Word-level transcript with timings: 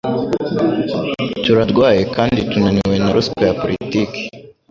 Turarwaye 1.43 2.01
kandi 2.15 2.39
tunaniwe 2.49 2.95
na 3.03 3.09
ruswa 3.15 3.39
ya 3.47 3.55
politiki 3.61 4.21